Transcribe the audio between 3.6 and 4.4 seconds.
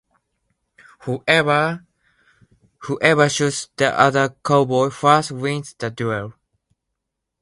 the other